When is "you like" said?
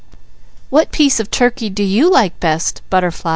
1.83-2.39